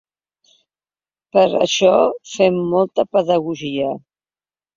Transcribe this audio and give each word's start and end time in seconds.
Per 1.37 1.43
això 1.65 1.91
fem 2.33 2.57
molta 2.73 3.07
pedagogia. 3.11 3.93